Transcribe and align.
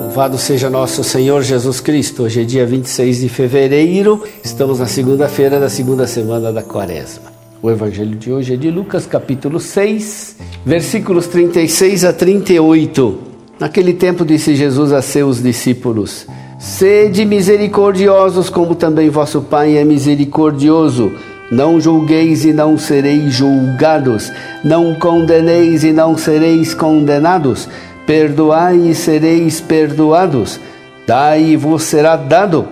Louvado 0.00 0.36
seja 0.36 0.68
nosso 0.68 1.04
Senhor 1.04 1.40
Jesus 1.40 1.78
Cristo. 1.78 2.24
Hoje 2.24 2.40
é 2.40 2.44
dia 2.44 2.66
26 2.66 3.20
de 3.20 3.28
fevereiro, 3.28 4.24
estamos 4.42 4.80
na 4.80 4.86
segunda-feira 4.86 5.60
da 5.60 5.68
segunda 5.68 6.04
semana 6.04 6.52
da 6.52 6.60
quaresma. 6.60 7.30
O 7.62 7.70
evangelho 7.70 8.16
de 8.16 8.32
hoje 8.32 8.54
é 8.54 8.56
de 8.56 8.68
Lucas, 8.68 9.06
capítulo 9.06 9.60
6, 9.60 10.36
versículos 10.66 11.28
36 11.28 12.04
a 12.04 12.12
38. 12.12 13.18
Naquele 13.60 13.94
tempo 13.94 14.24
disse 14.24 14.56
Jesus 14.56 14.90
a 14.90 15.00
seus 15.00 15.40
discípulos: 15.40 16.26
Sede 16.58 17.24
misericordiosos, 17.24 18.50
como 18.50 18.74
também 18.74 19.08
vosso 19.10 19.42
Pai 19.42 19.76
é 19.76 19.84
misericordioso. 19.84 21.12
Não 21.52 21.80
julgueis 21.80 22.44
e 22.44 22.52
não 22.52 22.78
sereis 22.78 23.32
julgados. 23.32 24.32
Não 24.64 24.94
condeneis 24.94 25.82
e 25.82 25.92
não 25.92 26.16
sereis 26.16 26.74
condenados 26.74 27.68
Perdoai 28.10 28.88
e 28.88 28.92
sereis 28.92 29.60
perdoados, 29.60 30.58
dai 31.06 31.44
e 31.44 31.56
vos 31.56 31.84
será 31.84 32.16
dado. 32.16 32.66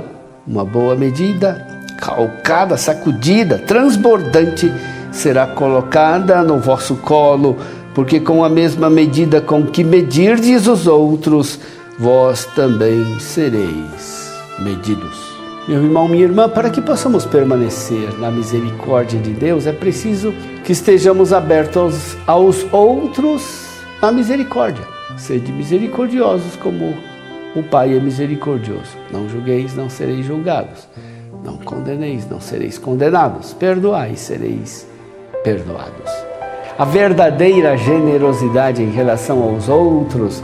Uma 0.44 0.64
boa 0.64 0.96
medida, 0.96 1.64
calcada, 1.96 2.76
sacudida, 2.76 3.56
transbordante, 3.56 4.68
será 5.12 5.46
colocada 5.46 6.42
no 6.42 6.58
vosso 6.58 6.96
colo, 6.96 7.56
porque 7.94 8.18
com 8.18 8.42
a 8.42 8.48
mesma 8.48 8.90
medida 8.90 9.40
com 9.40 9.64
que 9.64 9.84
medirdes 9.84 10.66
os 10.66 10.88
outros, 10.88 11.60
vós 12.00 12.44
também 12.56 13.20
sereis 13.20 14.32
medidos. 14.58 15.20
Meu 15.68 15.84
irmão, 15.84 16.08
minha 16.08 16.24
irmã, 16.24 16.48
para 16.48 16.68
que 16.68 16.82
possamos 16.82 17.24
permanecer 17.24 18.12
na 18.18 18.28
misericórdia 18.28 19.20
de 19.20 19.34
Deus, 19.34 19.68
é 19.68 19.72
preciso 19.72 20.34
que 20.64 20.72
estejamos 20.72 21.32
abertos 21.32 22.16
aos 22.26 22.66
outros 22.72 23.67
na 24.00 24.12
misericórdia. 24.12 24.84
Sede 25.16 25.52
misericordiosos 25.52 26.56
como 26.56 26.94
o 27.56 27.62
Pai 27.62 27.96
é 27.96 28.00
misericordioso. 28.00 28.96
Não 29.10 29.28
julgueis, 29.28 29.74
não 29.74 29.90
sereis 29.90 30.26
julgados. 30.26 30.88
Não 31.44 31.56
condeneis, 31.56 32.28
não 32.28 32.40
sereis 32.40 32.78
condenados. 32.78 33.52
Perdoai, 33.52 34.16
sereis 34.16 34.86
perdoados. 35.42 36.10
A 36.78 36.84
verdadeira 36.84 37.76
generosidade 37.76 38.82
em 38.82 38.90
relação 38.90 39.42
aos 39.42 39.68
outros 39.68 40.42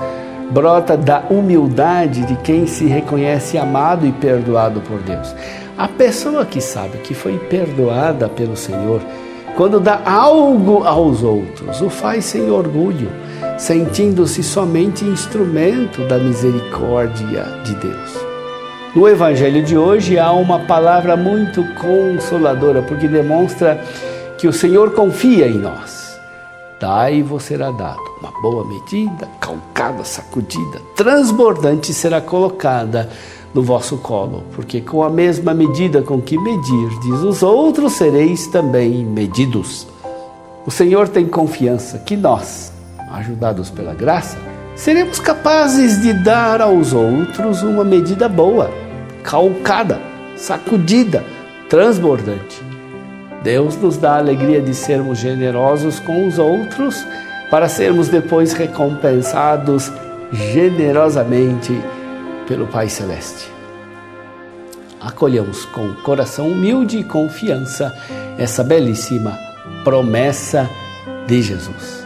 brota 0.50 0.96
da 0.96 1.24
humildade 1.30 2.26
de 2.26 2.36
quem 2.36 2.66
se 2.66 2.86
reconhece 2.86 3.56
amado 3.56 4.06
e 4.06 4.12
perdoado 4.12 4.80
por 4.80 4.98
Deus. 5.00 5.34
A 5.76 5.88
pessoa 5.88 6.44
que 6.44 6.60
sabe 6.60 6.98
que 6.98 7.14
foi 7.14 7.38
perdoada 7.38 8.28
pelo 8.28 8.56
Senhor, 8.56 9.00
quando 9.56 9.80
dá 9.80 10.00
algo 10.04 10.84
aos 10.84 11.22
outros, 11.22 11.80
o 11.80 11.88
faz 11.88 12.24
sem 12.24 12.50
orgulho 12.50 13.10
sentindo-se 13.56 14.42
somente 14.42 15.04
instrumento 15.04 16.06
da 16.08 16.18
misericórdia 16.18 17.44
de 17.64 17.74
Deus. 17.76 18.24
No 18.94 19.08
Evangelho 19.08 19.64
de 19.64 19.76
hoje 19.76 20.18
há 20.18 20.32
uma 20.32 20.60
palavra 20.60 21.16
muito 21.16 21.64
consoladora, 21.74 22.82
porque 22.82 23.08
demonstra 23.08 23.82
que 24.38 24.46
o 24.46 24.52
Senhor 24.52 24.92
confia 24.92 25.48
em 25.48 25.58
nós. 25.58 26.18
Dai 26.80 27.16
e 27.16 27.22
vos 27.22 27.44
será 27.44 27.70
dado. 27.70 28.02
Uma 28.20 28.30
boa 28.42 28.64
medida, 28.66 29.28
calcada, 29.40 30.04
sacudida, 30.04 30.80
transbordante 30.94 31.94
será 31.94 32.20
colocada 32.20 33.08
no 33.54 33.62
vosso 33.62 33.96
colo, 33.98 34.42
porque 34.54 34.80
com 34.80 35.02
a 35.02 35.08
mesma 35.08 35.54
medida 35.54 36.02
com 36.02 36.20
que 36.20 36.36
medirdes 36.36 37.20
os 37.20 37.42
outros 37.42 37.92
sereis 37.92 38.48
também 38.48 39.04
medidos. 39.04 39.86
O 40.66 40.70
Senhor 40.70 41.08
tem 41.08 41.26
confiança 41.26 41.98
que 42.00 42.16
nós, 42.16 42.73
ajudados 43.18 43.70
pela 43.70 43.94
graça, 43.94 44.36
seremos 44.74 45.18
capazes 45.18 46.00
de 46.00 46.12
dar 46.12 46.60
aos 46.60 46.92
outros 46.92 47.62
uma 47.62 47.84
medida 47.84 48.28
boa, 48.28 48.70
calcada, 49.22 50.00
sacudida, 50.36 51.24
transbordante. 51.68 52.62
Deus 53.42 53.76
nos 53.76 53.96
dá 53.96 54.14
a 54.14 54.18
alegria 54.18 54.60
de 54.60 54.74
sermos 54.74 55.18
generosos 55.18 56.00
com 56.00 56.26
os 56.26 56.38
outros 56.38 57.04
para 57.50 57.68
sermos 57.68 58.08
depois 58.08 58.52
recompensados 58.52 59.92
generosamente 60.32 61.78
pelo 62.48 62.66
Pai 62.66 62.88
Celeste. 62.88 63.52
Acolhamos 65.00 65.66
com 65.66 65.92
coração 65.96 66.48
humilde 66.48 66.98
e 66.98 67.04
confiança 67.04 67.94
essa 68.38 68.64
belíssima 68.64 69.38
promessa 69.84 70.68
de 71.26 71.42
Jesus. 71.42 72.03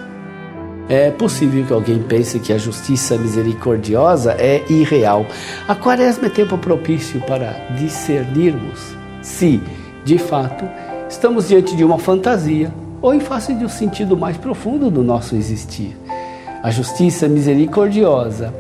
É 0.89 1.11
possível 1.11 1.67
que 1.67 1.73
alguém 1.73 2.03
pense 2.03 2.41
que 2.41 2.53
a 2.53 2.57
justiça 2.57 3.19
misericordiosa 3.19 4.33
é 4.39 4.65
irreal. 4.71 5.27
A 5.67 5.75
quaresma 5.75 6.27
é 6.27 6.31
tempo 6.31 6.57
propício 6.57 7.21
para 7.21 7.53
discernirmos 7.79 8.97
se, 9.21 9.61
de 10.05 10.17
fato, 10.17 10.65
estamos 11.09 11.49
diante 11.49 11.77
de 11.77 11.85
uma 11.85 11.99
fantasia 11.99 12.73
ou 13.03 13.13
em 13.13 13.21
face 13.21 13.53
de 13.55 13.65
um 13.65 13.69
sentido 13.69 14.17
mais 14.17 14.39
profundo 14.39 14.91
do 14.91 15.03
nosso 15.03 15.37
existir. 15.37 15.95
A 16.63 16.71
justiça 16.71 17.29
misericordiosa 17.29 18.55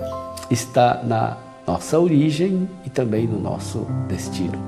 está 0.50 1.02
na 1.02 1.36
nossa 1.66 1.98
origem 1.98 2.68
e 2.84 2.90
também 2.90 3.26
no 3.26 3.40
nosso 3.40 3.86
destino. 4.06 4.58